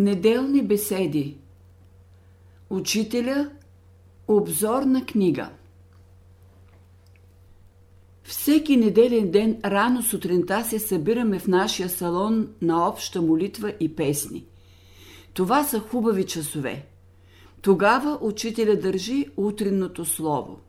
[0.00, 1.38] Неделни беседи
[2.70, 3.50] Учителя
[4.28, 5.50] Обзорна книга
[8.22, 14.46] Всеки неделен ден рано сутринта се събираме в нашия салон на обща молитва и песни.
[15.34, 16.86] Това са хубави часове.
[17.62, 20.60] Тогава учителя държи утринното слово.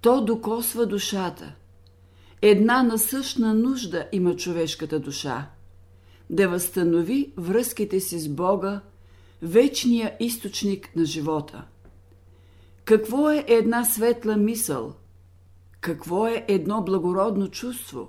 [0.00, 1.54] То докосва душата.
[2.42, 5.50] Една насъщна нужда има човешката душа–
[6.30, 8.80] да възстанови връзките си с Бога,
[9.42, 11.64] вечния източник на живота.
[12.84, 14.94] Какво е една светла мисъл?
[15.80, 18.08] Какво е едно благородно чувство?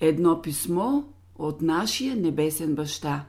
[0.00, 1.02] Едно писмо
[1.36, 3.26] от нашия небесен баща.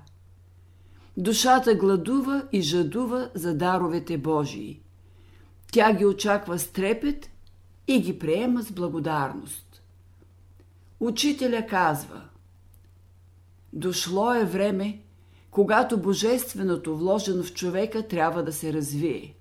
[1.17, 4.81] Душата гладува и жадува за даровете Божии.
[5.71, 7.29] Тя ги очаква с трепет
[7.87, 9.81] и ги приема с благодарност.
[10.99, 12.21] Учителя казва–
[13.73, 14.99] Дошло е време,
[15.51, 19.35] когато божественото, вложено в човека, трябва да се развие.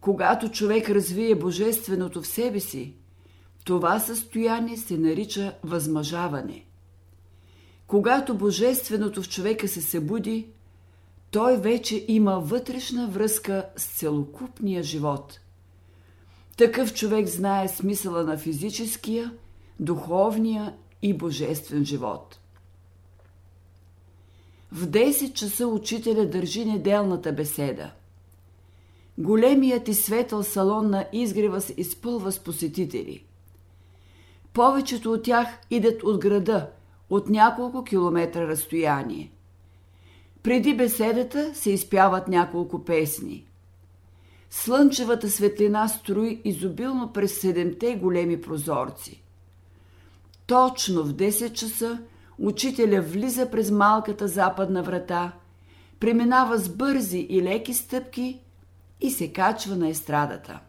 [0.00, 2.94] Когато човек развие божественото в себе си,
[3.64, 6.64] това състояние се нарича възмъжаване.
[7.86, 10.46] Когато божественото в човека се събуди,
[11.30, 15.40] той вече има вътрешна връзка с целокупния живот.
[16.56, 19.32] Такъв човек знае смисъла на физическия,
[19.80, 22.40] духовния и божествен живот–
[24.76, 27.90] в 10 часа учителя държи неделната беседа.
[29.18, 33.24] Големият и светъл салон на изгрева се изпълва с посетители.
[34.52, 36.70] Повечето от тях идат от града,
[37.10, 39.32] от няколко километра разстояние.
[40.42, 43.46] Преди беседата се изпяват няколко песни.
[44.50, 49.22] Слънчевата светлина строи изобилно през седемте големи прозорци.
[50.46, 52.02] Точно в 10 часа–
[52.38, 55.32] учителя влиза през малката западна врата,
[56.00, 58.40] преминава с бързи и леки стъпки
[59.00, 60.60] и се качва на естрадата.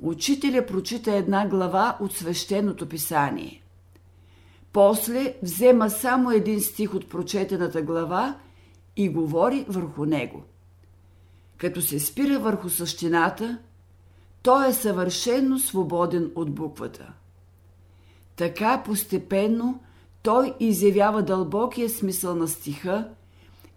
[0.00, 3.62] Учителя прочита една глава от свещеното писание.
[4.72, 8.36] После взема само един стих от прочетената глава
[8.96, 10.42] и говори върху него.
[11.56, 13.58] Като се спира върху същината,
[14.42, 17.12] той е съвършенно свободен от буквата.
[18.36, 19.80] Така постепенно
[20.22, 23.08] той изявява дълбокия смисъл на стиха,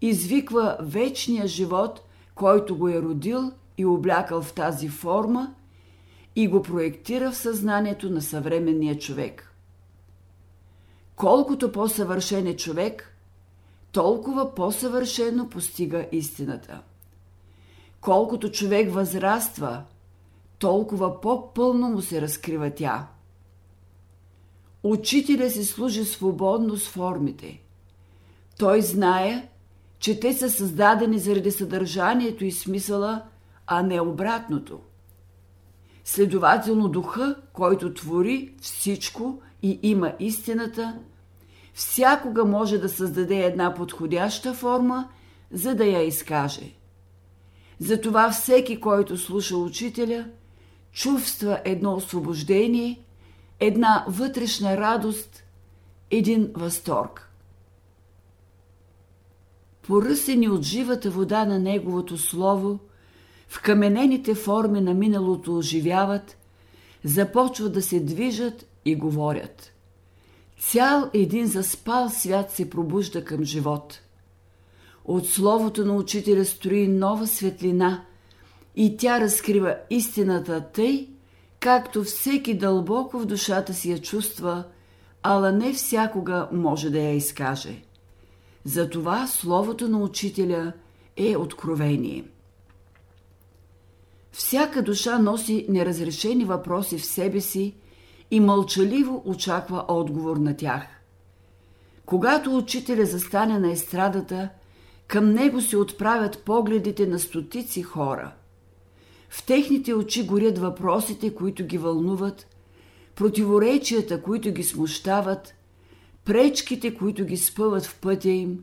[0.02, 2.02] извиква вечния живот,
[2.36, 5.54] който го е родил и облякал в тази форма
[6.36, 9.54] и го проектира в съзнанието на съвременния човек.
[11.16, 13.16] Колкото по-съвършен е човек,
[13.92, 16.82] толкова по-съвършено постига истината.
[18.02, 19.84] Колкото човек възраства,
[20.60, 23.08] толкова по-пълно му се разкрива тя–
[24.84, 27.62] Учителя се служи свободно с формите.
[28.58, 29.50] Той знае,
[30.00, 33.24] че те са създадени заради съдържанието и смисъла,
[33.68, 34.80] а не обратното.
[36.04, 41.00] Следователно духа, който твори всичко и има истината,
[41.74, 45.10] всякога може да създаде една подходяща форма,
[45.52, 46.74] за да я изкаже.
[47.80, 50.26] Затова всеки, който слуша учителя,
[50.92, 53.00] чувства едно освобождение–
[53.60, 55.44] една вътрешна радост,
[56.12, 57.30] един възторг.
[59.82, 62.80] Поръсени от живата вода на Неговото Слово,
[63.48, 66.38] в каменените форми на миналото оживяват,
[67.04, 69.72] започват да се движат и говорят.
[70.60, 74.00] Цял един заспал свят се пробужда към живот.
[75.06, 78.06] От Словото на Учителя строи нова светлина
[78.76, 81.10] и тя разкрива истината тъй,
[81.60, 84.64] както всеки дълбоко в душата си я чувства,
[85.24, 87.84] ала не всякога може да я изкаже.
[88.64, 90.74] Затова словото на учителя
[91.18, 92.24] е откровение.
[94.32, 97.76] Всяка душа носи неразрешени въпроси в себе си
[98.32, 100.84] и мълчаливо очаква отговор на тях.
[102.06, 104.50] Когато учителя застане на естрадата,
[105.08, 108.32] към него се отправят погледите на стотици хора–
[109.30, 112.48] в техните очи горят въпросите, които ги вълнуват,
[113.16, 115.56] противоречията, които ги смущават,
[116.26, 118.60] пречките, които ги спъват в пътя им,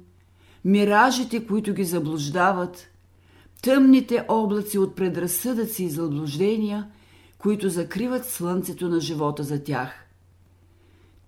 [0.64, 2.88] миражите, които ги заблуждават,
[3.62, 6.90] тъмните облаци от предразсъдъци и заблуждения,
[7.38, 10.06] които закриват слънцето на живота за тях.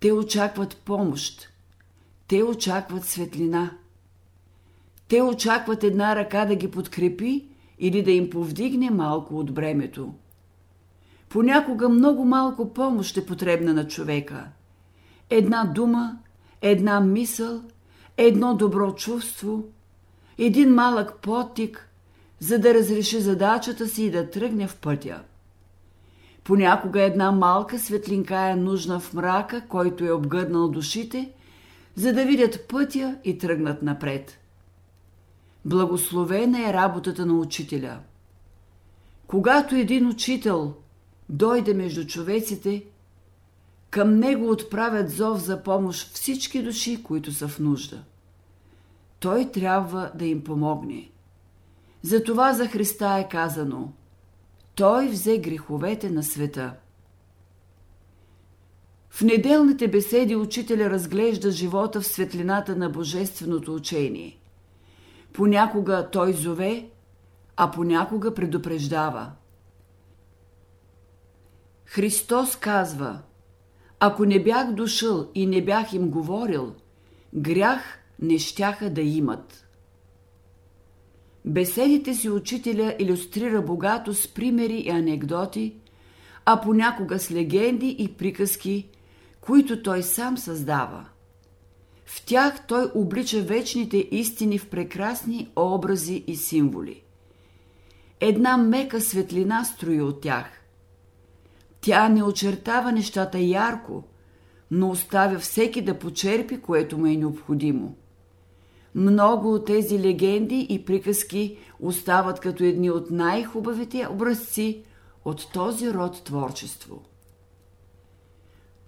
[0.01, 1.49] Те очакват помощ.
[2.29, 3.71] Те очакват светлина.
[5.09, 7.49] Те очакват една ръка да ги подкрепи
[7.79, 10.15] или да им повдигне малко от бремето.
[11.29, 14.45] Понякога много малко помощ е потребна на човека.
[15.31, 16.19] Една дума,
[16.63, 17.63] една мисъл,
[18.17, 19.65] едно добро чувство,
[20.39, 21.89] един малък потик,
[22.41, 25.21] за да разреши задачата си и да тръгне в пътя.
[26.45, 31.31] Понякога една малка светлинка е нужна в мрака, който е обгърнал душите,
[31.95, 34.39] за да видят пътя и тръгнат напред.
[35.69, 37.99] Благословена е работата на учителя.
[39.27, 40.75] Когато един учител
[41.29, 42.85] дойде между човеците,
[43.91, 48.05] към него отправят зов за помощ всички души, които са в нужда.
[49.21, 51.11] Той трябва да им помогне.
[52.03, 53.93] Затова за Христа е казано
[54.75, 56.75] Той взе греховете на света.
[59.11, 64.39] В неделните беседи учителя разглежда живота в светлината на божественото учение.
[65.39, 66.91] Понякога той зове,
[67.57, 69.33] а понякога предупреждава.
[71.85, 73.21] Христос казва,
[74.01, 76.75] ако не бях дошъл и не бях им говорил,
[77.35, 77.81] грях
[78.23, 79.67] не щяха да имат.
[81.45, 85.77] Беседите си учителя иллюстрира богато с примери и анекдоти,
[86.45, 88.89] а понякога с легенди и приказки,
[89.41, 91.09] които той сам създава.
[92.09, 97.03] В тях той облича вечните истини в прекрасни образи и символи.
[98.21, 100.47] Една мека светлина строи от тях.
[101.81, 104.05] Тя не очертава нещата ярко,
[104.71, 107.97] но оставя всеки да почерпи, което му е необходимо.
[108.95, 114.83] Много от тези легенди и приказки остават като едни от най-хубавите образци
[115.25, 117.03] от този род творчество.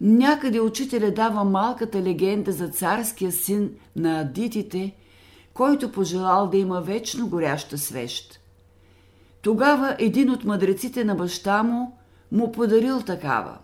[0.00, 4.97] Някъде учителя дава малката легенда за царския син на адитите,
[5.55, 8.41] който пожелал да има вечно горяща свещ.
[9.43, 11.99] Тогава един от мъдреците на баща му
[12.32, 13.58] му подарил такава.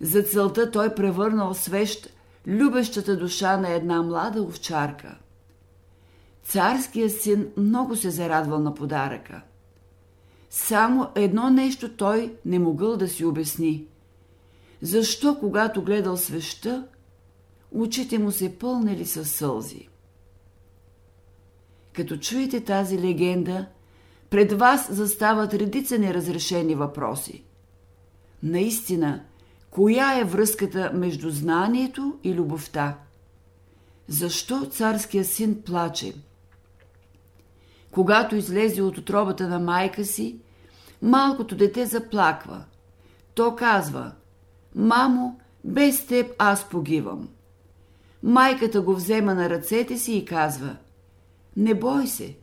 [0.00, 2.12] За целта той превърнал свещ
[2.46, 5.16] любещата душа на една млада овчарка.
[6.42, 9.42] Царският син много се зарадвал на подаръка.
[10.50, 13.84] Само едно нещо той не могъл да си обясни–
[14.82, 16.86] защо, когато гледал свеща,
[17.72, 19.88] очите му се пълнели със сълзи.
[21.92, 23.66] Като чуете тази легенда,
[24.30, 27.44] пред вас застават редица неразрешени въпроси.
[28.42, 29.24] Наистина,
[29.70, 32.98] коя е връзката между знанието и любовта?
[34.08, 36.14] Защо царския син плаче?
[37.90, 40.38] Когато излезе от отробата на майка си,
[41.02, 42.64] малкото дете заплаква.
[43.34, 44.12] То казва–
[44.76, 47.28] Мамо, без теб аз погивам.
[48.22, 50.76] Майката го взема на ръцете си и казва
[51.56, 52.36] Не бой се,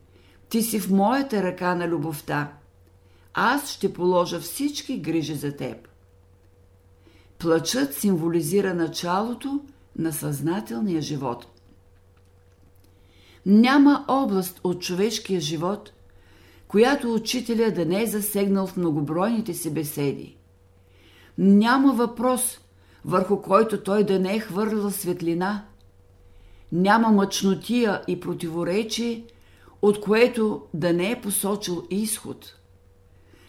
[0.50, 2.54] ти си в моята ръка на любовта.
[3.34, 5.88] Аз ще положа всички грижи за теб.
[7.40, 9.60] Плачът символизира началото
[9.98, 11.48] на съзнателния живот.
[13.46, 15.94] Няма област от човешкия живот,
[16.68, 20.38] която учителя да не е засегнал в многобройните си беседи.
[21.38, 22.60] Няма въпрос,
[23.06, 25.66] върху който той да не е хвърлял светлина.
[26.72, 29.26] Няма мъчнотия и противоречие,
[29.82, 32.56] от което да не е посочил изход.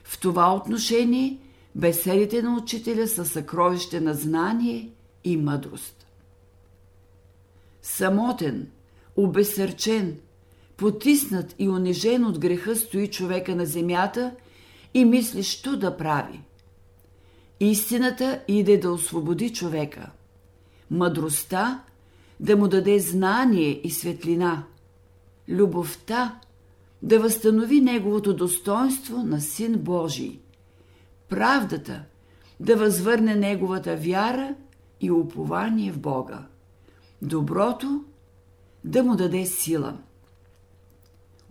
[0.04, 1.38] В това отношение
[1.74, 4.90] беседите на учителя са съкровище на знание
[5.24, 6.06] и мъдрост.
[7.82, 8.70] Самотен,
[9.16, 10.18] обесърчен,
[10.76, 14.34] потиснат и унижен от греха стои човека на земята
[14.94, 16.40] и мисли, що да прави–
[17.60, 20.10] Истината иде да освободи човека.
[20.90, 21.84] Мъдростта
[22.40, 24.64] да му даде знание и светлина.
[25.48, 26.40] Любовта
[27.02, 30.38] да възстанови неговото достоинство на Син Божий.
[31.28, 32.04] Правдата
[32.60, 34.54] да възвърне неговата вяра
[35.00, 36.46] и упование в Бога.
[37.22, 38.04] Доброто
[38.84, 39.98] да му даде сила.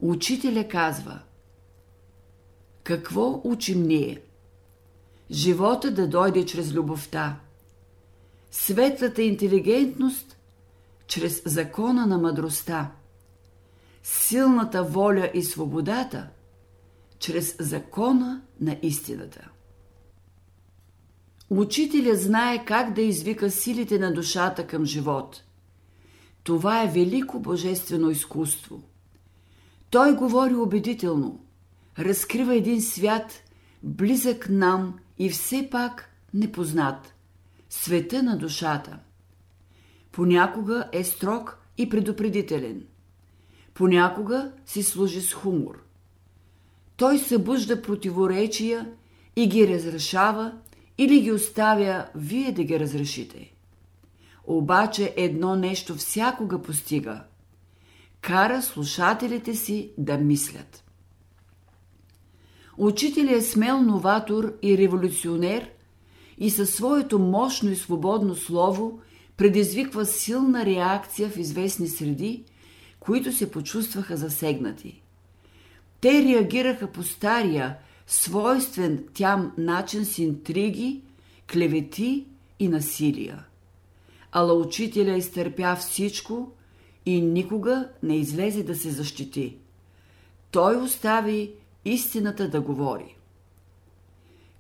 [0.01, 1.19] Учителя казва:
[2.83, 4.22] Какво учим ние?
[5.34, 7.40] Живота да дойде чрез любовта,
[8.52, 10.38] светлата интелигентност
[11.08, 12.92] чрез закона на мъдростта,
[14.04, 16.30] силната воля и свободата
[17.20, 19.50] чрез закона на истината.
[21.50, 25.44] Учителя знае как да извика силите на душата към живот.
[26.44, 28.82] Това е велико божествено изкуство.
[29.90, 31.46] Той говори убедително,
[32.00, 33.44] разкрива един свят,
[33.84, 37.13] близък нам и все пак непознат.
[37.70, 39.00] Света на душата.
[40.12, 42.84] Понякога е строг и предупредителен.
[43.74, 45.84] Понякога си служи с хумор.
[46.98, 48.91] Той събужда противоречия
[49.36, 50.53] и ги разрешава
[50.98, 53.53] или ги оставя вие да ги разрешите.
[54.48, 57.24] обаче едно нещо всякога постига–
[58.24, 60.83] кара слушателите си да мислят.
[62.77, 65.70] Учителят е смел новатор и революционер
[66.38, 69.00] и със своето мощно и свободно слово
[69.38, 72.44] предизвиква силна реакция в известни среди,
[73.00, 75.01] които се почувстваха засегнати.
[76.01, 77.77] Те реагираха по стария,
[78.08, 81.01] свойствен тям начин с интриги,
[81.53, 82.25] клевети
[82.60, 83.46] и насилия.
[84.32, 86.51] Ала учителя изтърпя всичко
[87.06, 89.58] и никога не излезе да се защити.
[90.51, 91.51] Той остави
[91.86, 93.18] истината да говори.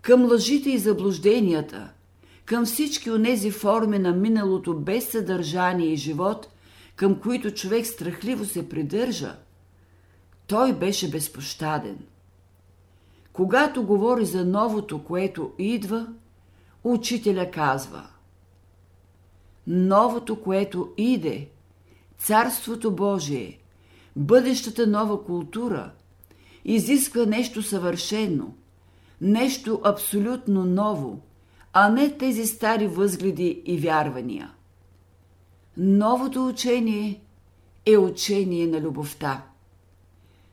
[0.01, 1.91] Към лъжите и заблужденията,
[2.45, 6.49] към всички онези форми на миналото без съдържание и живот,
[6.95, 9.35] към които човек страхливо се придържа,
[10.47, 11.97] той беше безпощаден.
[13.33, 16.07] Когато говори за новото, което идва,
[16.83, 18.07] учителя казва
[19.67, 21.49] Новото, което иде,
[22.17, 23.59] Царството Божие,
[24.15, 25.91] бъдещата нова култура,
[26.65, 28.53] изисква нещо съвършено,
[29.21, 31.21] нещо абсолютно ново,
[31.73, 34.53] а не тези стари възгледи и вярвания.
[35.77, 37.21] Новото учение
[37.85, 39.45] е учение на любовта.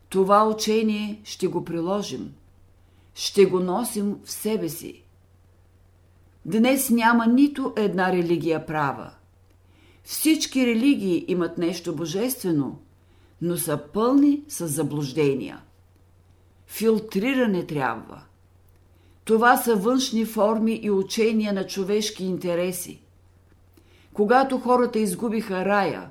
[0.08, 2.32] Това учение ще го приложим,
[3.14, 5.02] ще го носим в себе си.
[6.44, 9.10] Днес няма нито една религия права.
[10.04, 12.78] Всички религии имат нещо божествено,
[13.42, 15.62] но са пълни с заблуждения.
[16.70, 18.22] Филтриране трябва.
[19.24, 23.00] Това са външни форми и учения на човешки интереси.
[24.12, 26.10] Когато хората изгубиха рая,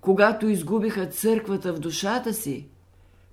[0.00, 2.66] когато изгубиха църквата в душата си,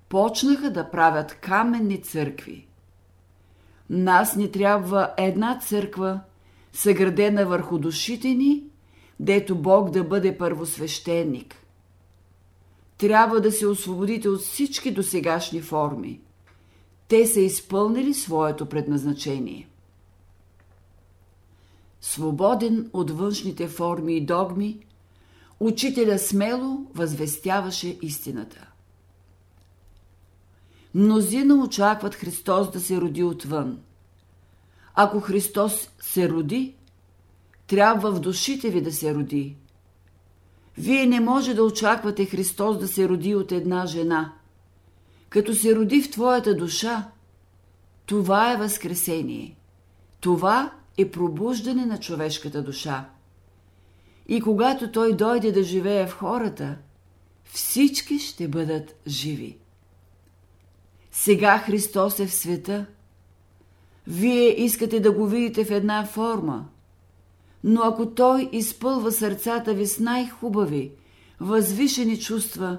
[0.08, 2.66] почнаха да правят каменни църкви.
[3.90, 6.20] Нас ни трябва една църква,
[6.72, 8.64] съградена върху душите ни,
[9.20, 11.54] дето Бог да бъде първосвещеник.
[12.98, 16.20] Трябва да се освободите от всички досегашни форми.
[17.10, 19.68] Те са изпълнили своето предназначение.
[22.00, 24.86] Свободен от външните форми и догми,
[25.60, 28.70] учителя смело възвестяваше истината.
[30.94, 33.78] Мнозина очакват Христос да се роди отвън.
[34.94, 36.74] Ако Христос се роди,
[37.66, 39.56] трябва в душите ви да се роди.
[40.78, 44.32] Вие не може да очаквате Христос да се роди от една жена.
[45.30, 47.08] Като се роди в твоята душа,
[48.06, 49.56] това е възкресение.
[50.20, 53.08] Това е пробуждане на човешката душа.
[54.28, 56.76] И когато Той дойде да живее в хората,
[57.44, 59.58] всички ще бъдат живи.
[61.12, 62.86] Сега Христос е в света.
[64.06, 66.68] Вие искате да го видите в една форма.
[67.64, 70.92] Но ако Той изпълва сърцата ви с най-хубави,
[71.40, 72.78] възвишени чувства,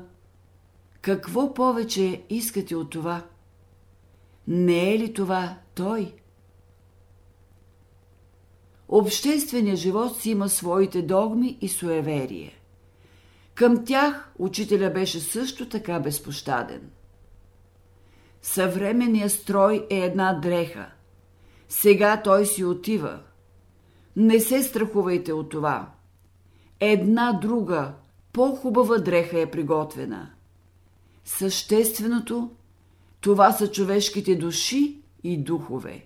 [1.01, 3.23] какво повече искате от това?
[4.47, 6.13] Не е ли това Той?
[8.87, 12.53] Общественият живот си има своите догми и суеверие.
[13.53, 16.91] Към тях учителя беше също така безпощаден–
[18.41, 20.85] Съвременният строй е една дреха.
[21.69, 23.19] Сега той си отива.
[24.15, 25.91] Не се страхувайте от това.
[26.79, 27.93] Една друга,
[28.33, 30.31] по-хубава дреха е приготвена.
[31.25, 32.49] Същественото,
[33.21, 36.05] това са човешките души и духове.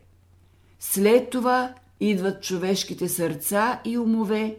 [0.79, 4.57] След това идват човешките сърца и умове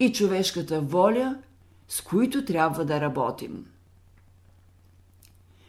[0.00, 1.38] и човешката воля,
[1.88, 3.66] с които трябва да работим.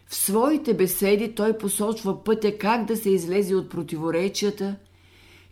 [0.06, 4.76] В своите беседи той посочва пътя как да се излезе от противоречията,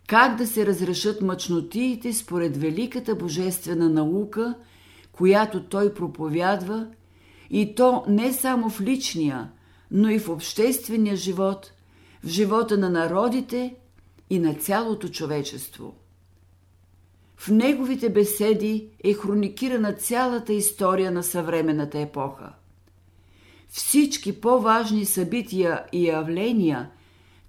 [0.07, 4.55] как да се разрешат мъчнотиите според великата божествена наука,
[5.13, 6.87] която той проповядва,
[7.51, 9.51] и то не само в личния,
[9.91, 11.73] но и в обществения живот,
[12.25, 13.75] в живота на народите
[14.31, 15.95] и на цялото човечество.
[17.37, 22.53] В неговите беседи е хроникирана цялата история на съвременната епоха–
[23.69, 26.91] всички по-важни събития и явления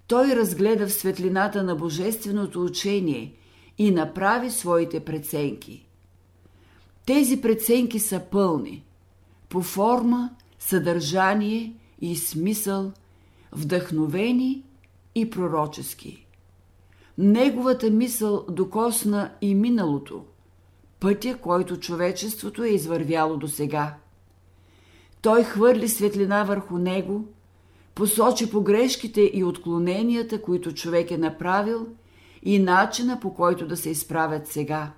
[0.06, 3.34] той разгледа в светлината на божественото учение
[3.78, 5.86] и направи своите преценки.
[7.06, 8.84] Тези преценки са пълни
[9.50, 12.92] по форма, съдържание и смисъл,
[13.52, 14.62] вдъхновени
[15.14, 16.26] и пророчески.
[17.18, 20.24] Неговата мисъл докосна и миналото,
[21.00, 23.96] пътя, който човечеството е извървяло до сега–
[25.22, 27.24] той хвърли светлина върху него,
[27.94, 31.86] посочи погрешките и отклоненията, които човек е направил
[32.42, 34.92] и начина по който да се изправят сега.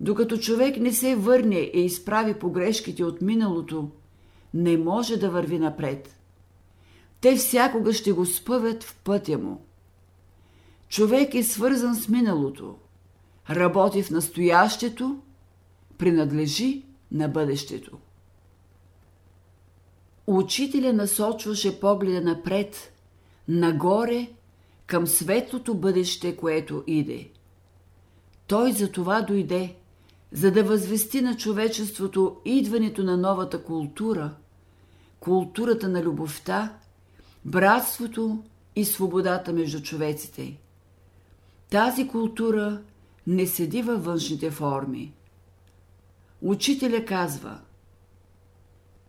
[0.00, 3.90] Докато човек не се върне и изправи погрешките от миналото,
[4.54, 6.16] не може да върви напред.
[7.20, 9.64] Те всякога ще го спъват в пътя му.
[10.88, 12.76] Човек е свързан с миналото,
[13.50, 15.20] работи в настоящето,
[15.98, 17.98] принадлежи на бъдещето.
[20.26, 22.92] Учителя насочваше погледа напред,
[23.48, 24.28] нагоре,
[24.86, 27.30] към светлото бъдеще, което иде.
[28.46, 29.76] Той за това дойде,
[30.32, 34.34] за да възвести на човечеството идването на новата култура,
[35.20, 36.78] културата на любовта,
[37.44, 38.42] братството
[38.76, 40.56] и свободата между човеците.
[41.70, 42.80] Тази култура
[43.26, 45.12] не седи във външните форми.
[46.42, 47.60] Учителя казва–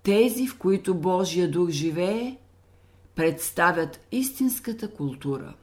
[0.03, 2.37] тези, в които Божия дух живее,
[3.15, 5.53] представят истинската култура.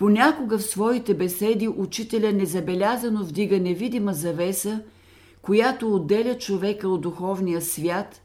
[0.00, 4.82] Понякога в своите беседи учителя незабелязано вдига невидима завеса,
[5.42, 8.22] която отделя човека от духовния свят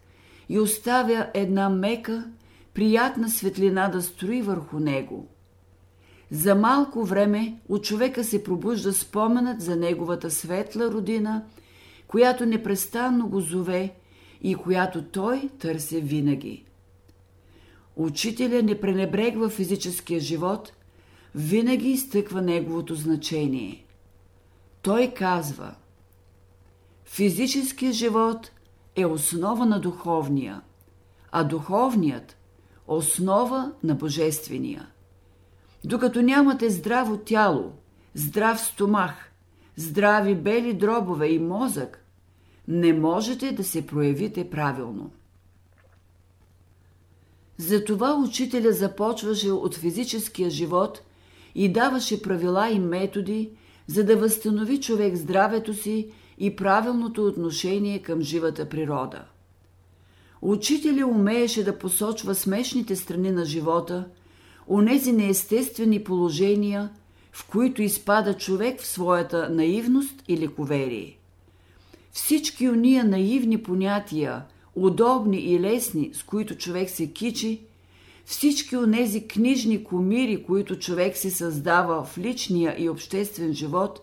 [0.50, 2.26] и оставя една мека,
[2.74, 5.28] приятна светлина да строи върху него.
[6.32, 11.44] За малко време от човека се пробужда споменът за неговата светла родина–
[12.08, 13.94] която непрестанно го зове
[14.42, 16.66] и която той търси винаги.
[17.96, 20.74] Учителя не пренебрегва физическия живот,
[21.36, 23.86] винаги изтъква неговото значение.
[24.82, 25.76] Той казва
[27.06, 28.52] Физическият живот
[28.96, 30.62] е основа на духовния,
[31.32, 32.38] а духовният–
[32.88, 34.88] основа на божествения.
[35.84, 37.72] Докато нямате здраво тяло,
[38.14, 39.32] здрав стомах,
[39.76, 42.06] здрави бели дробове и мозък,
[42.68, 45.12] не можете да се проявите правилно.
[47.58, 51.02] Затова учителя започваше от физическия живот
[51.56, 53.50] и даваше правила и методи,
[53.88, 56.08] за да възстанови човек здравето си
[56.38, 59.26] и правилното отношение към живата природа.
[60.42, 64.06] Учителя умееше да посочва смешните страни на живота,
[64.68, 66.90] онези неестествени положения–
[67.36, 71.18] в които изпада човек в своята наивност или коверие.
[72.12, 74.44] Всички уния наивни понятия,
[74.76, 77.62] удобни и лесни, с които човек се кичи,
[78.26, 84.02] всички онези книжни комири, които човек се създава в личния и обществен живот,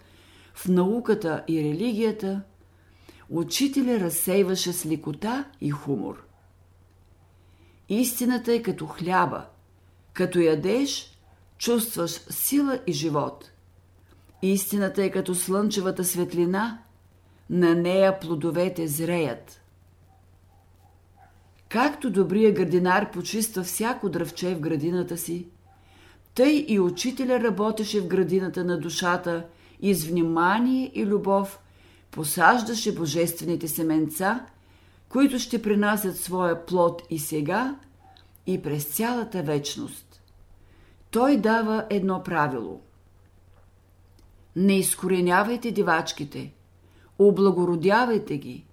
[0.54, 2.42] в науката и религията,
[3.30, 6.26] учителя разсейваше с лекота и хумор.
[7.88, 9.46] Истината е като хляба.
[10.12, 11.18] Като ядеш,
[11.58, 13.50] чувстваш сила и живот.
[14.42, 16.78] Истината е като слънчевата светлина,
[17.50, 19.61] на нея плодовете зреят.
[21.72, 25.46] Както добрия градинар почиства всяко дръвче в градината си,
[26.34, 29.46] тъй и учителя работеше в градината на душата
[29.80, 31.58] и с внимание и любов
[32.10, 34.46] посаждаше божествените семенца,
[35.08, 37.76] които ще принасят своя плод и сега,
[38.46, 40.22] и през цялата вечност
[41.10, 42.80] той дава едно правило.
[44.56, 46.52] Не изкоренявайте дивачките,
[47.18, 48.66] облагородявайте ги,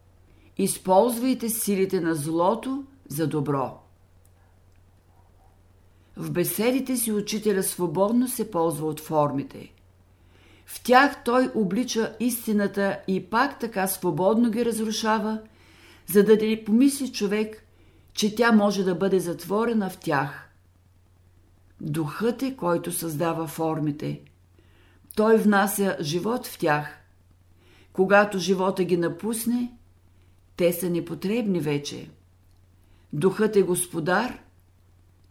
[0.60, 3.80] използвайте силите на злото за добро.
[6.18, 9.74] В беседите си учителя свободно се ползва от формите.
[10.66, 15.42] В тях той облича истината и пак така свободно ги разрушава,
[16.08, 17.66] за да не помисли човек,
[18.14, 20.46] че тя може да бъде затворена в тях–
[21.82, 24.22] Духът е, който създава формите.
[25.16, 26.98] Той внася живот в тях.
[27.94, 29.78] Когато живота ги напусне,
[30.60, 32.10] те са непотребни вече.
[33.14, 34.40] Духът е господар,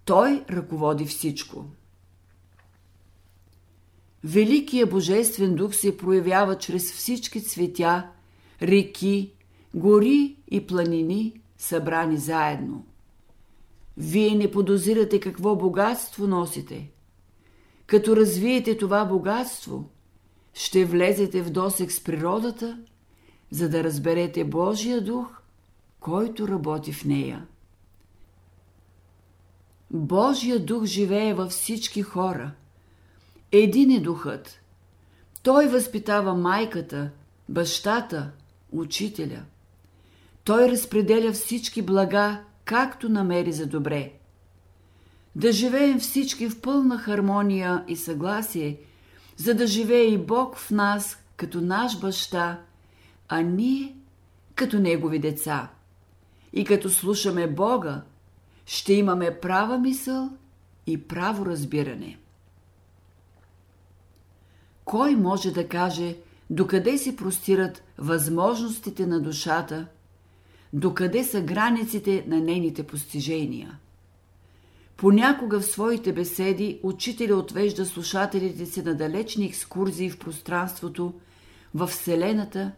[0.05, 1.65] той ръководи всичко.
[4.25, 8.11] Великия Божествен дух се проявява чрез всички цветя,
[8.63, 9.33] реки,
[9.75, 12.87] гори и планини, събрани заедно.
[13.97, 16.91] Вие не подозирате какво богатство носите.
[17.87, 19.91] Като развиете това богатство,
[20.55, 22.79] ще влезете в досек с природата,
[23.51, 25.43] за да разберете Божия дух,
[26.01, 27.47] който работи в нея.
[29.91, 32.51] Божия дух живее във всички хора.
[33.53, 34.61] Един е духът.
[35.43, 37.11] Той възпитава майката,
[37.49, 38.31] бащата,
[38.73, 39.43] учителя.
[40.45, 44.13] Той разпределя всички блага както намери за добре.
[45.37, 48.81] Да живеем всички в пълна хармония и съгласие,
[49.37, 52.61] за да живее и Бог в нас като наш баща,
[53.29, 53.97] а ние
[54.55, 55.71] като Негови деца.
[56.53, 58.03] И като слушаме Бога,
[58.67, 60.31] ще имаме права мисъл
[60.87, 62.19] и право разбиране.
[64.85, 66.17] Кой може да каже
[66.51, 69.87] докъде се простират възможностите на душата,
[70.73, 73.79] докъде са границите на нейните постижения.
[74.97, 81.15] Понякога в своите беседи учителя отвежда слушателите си на далечни екскурзии в пространството,
[81.75, 82.73] в Вселената,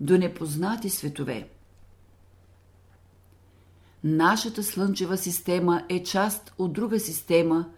[0.00, 1.48] до непознати светове.
[4.04, 7.68] Нашата Слънчева система е част от друга система,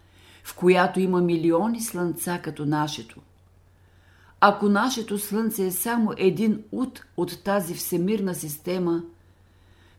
[0.45, 3.21] в която има милиони слънца като нашето.
[4.41, 9.03] Ако нашето Слънце е само един ут от тази всемирна система,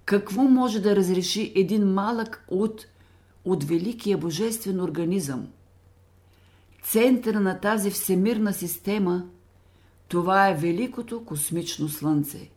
[0.06, 2.86] какво може да разреши един малък ут
[3.46, 5.48] от великия божествен организъм?
[6.84, 9.26] Център на тази всемирна система–
[10.14, 12.50] това е великото космично Слънце.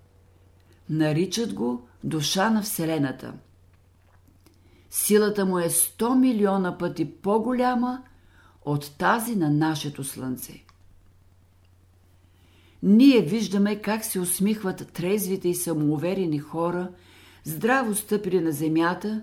[0.91, 3.33] Наричат го душа на Вселената–
[4.91, 8.03] Силата му е 100 милиона пъти по-голяма
[8.65, 10.65] от тази на нашето Слънце.
[12.83, 16.89] Ние виждаме как се усмихват трезвите и самоуверени хора,
[17.45, 19.23] здраво стъпили на земята,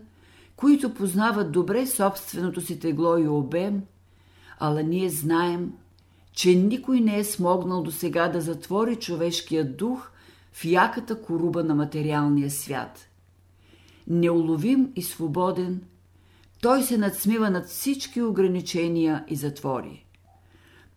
[0.56, 3.82] които познават добре собственото си тегло и обем,
[4.60, 5.74] ала ние знаем,
[6.34, 10.12] че никой не е смогнал до сега да затвори човешкия дух
[10.52, 13.08] в яката коруба на материалния свят–
[14.08, 15.82] неуловим и свободен,
[16.62, 20.06] той се надсмива над всички ограничения и затвори.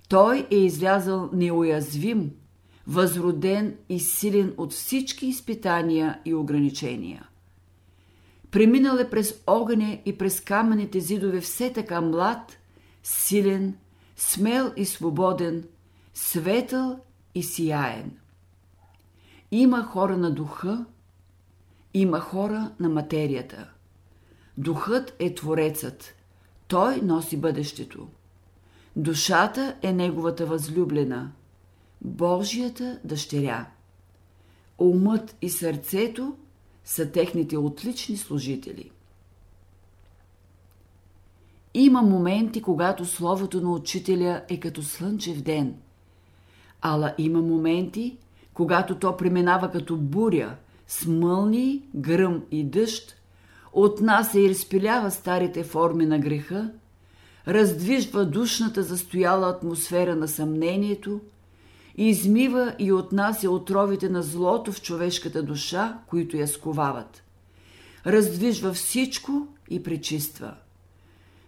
[0.09, 2.31] Той е излязъл неуязвим,
[2.87, 7.29] възроден и силен от всички изпитания и ограничения.
[8.51, 12.57] Преминал е през огъня и през камъните зидове все така млад,
[13.03, 13.75] силен,
[14.17, 15.65] смел и свободен,
[16.15, 17.01] светъл
[17.35, 18.19] и сияен.
[19.51, 20.87] Има хора на духа,
[21.95, 23.71] има хора на материята.
[24.59, 26.15] Духът е Творецът.
[26.69, 28.09] Той носи бъдещето.
[28.97, 31.33] Душата е неговата възлюблена.
[32.01, 33.67] Божията дъщеря.
[34.79, 36.37] Умът и сърцето
[36.85, 38.91] са техните отлични служители.
[41.79, 45.75] Има моменти, когато словото на учителя е като слънчев ден.
[46.81, 48.17] Ала има моменти,
[48.55, 53.17] когато то преминава като буря– с мълни, гръм и дъжд,
[53.73, 56.71] отнася и разпилява старите форми на греха,
[57.49, 61.21] раздвижва душната застояла атмосфера на съмнението,
[61.97, 67.23] измива и отнася отровите на злото в човешката душа, които я сковават.
[68.07, 70.55] Раздвижва всичко и пречиства.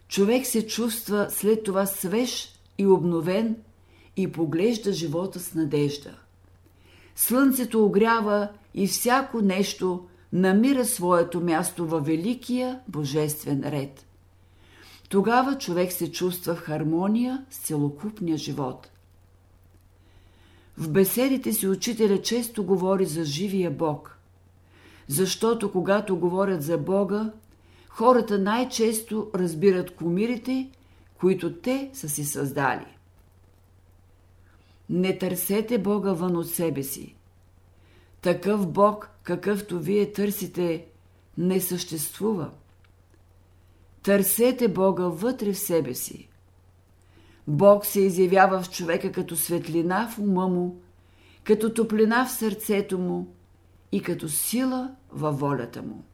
[0.08, 3.56] Човек се чувства след това свеж и обновен
[4.16, 6.10] и поглежда живота с надежда.
[7.16, 14.06] Слънцето огрява и всяко нещо намира своето място във великия божествен ред.
[15.08, 18.90] Тогава човек се чувства в хармония с целокупния живот.
[20.76, 24.18] В беседите си учителя често говори за живия Бог,
[25.08, 27.32] защото когато говорят за Бога,
[27.88, 30.70] хората най-често разбират кумирите,
[31.20, 32.86] които те са си създали.
[34.90, 37.14] Не търсете Бога вън от себе си.
[38.20, 40.86] Такъв Бог, какъвто вие търсите,
[41.38, 42.50] не съществува.
[44.02, 46.28] Търсете Бога вътре в себе си.
[47.48, 50.80] Бог се изявява в човека като светлина в ума му,
[51.44, 53.34] като топлина в сърцето му
[53.92, 56.04] и като сила във волята му.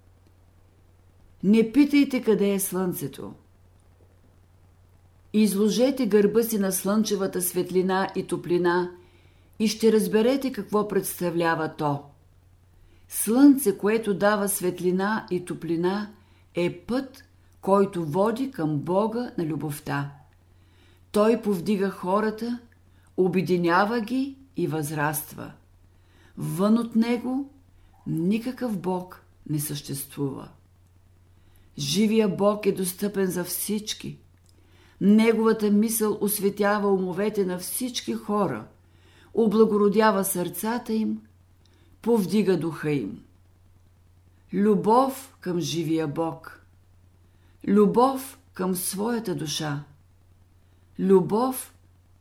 [1.44, 3.33] Не питайте къде е слънцето.
[5.33, 8.90] Изложете гърба си на слънчевата светлина и топлина–
[9.59, 12.02] и ще разберете какво представлява то.
[13.09, 16.11] Слънце, което дава светлина и топлина,
[16.54, 17.24] е път,
[17.61, 20.12] който води към Бога на любовта.
[21.12, 22.59] Той повдига хората,
[23.16, 25.52] обединява ги и възраства.
[26.38, 27.50] Вън от него
[28.07, 30.48] никакъв Бог не съществува.
[31.78, 34.18] Живия Бог е достъпен за всички.
[35.00, 38.66] Неговата мисъл осветява умовете на всички хора–
[39.34, 41.20] облагородява сърцата им,
[42.02, 43.22] повдига духа им.
[44.52, 46.60] Любов към живия Бог.
[47.68, 49.84] Любов към своята душа.
[50.98, 51.74] Любов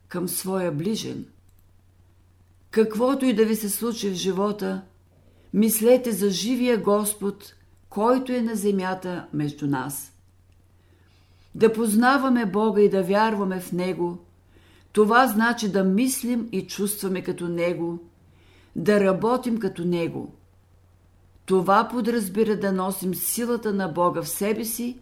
[0.07, 1.25] към своя ближен.
[2.71, 4.81] Каквото и да ви се случи в живота,
[5.53, 7.55] мислете за живия Господ,
[7.93, 10.13] който е на земята между нас.
[11.55, 14.17] Да познаваме Бога и да вярваме в Него–
[14.93, 17.99] това значи да мислим и чувстваме като Него,
[18.75, 20.33] да работим като Него.
[21.45, 24.99] Това подразбира да носим силата на Бога в себе си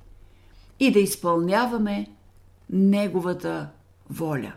[0.79, 2.07] и да изпълняваме
[2.69, 3.69] Неговата
[4.09, 4.53] воля.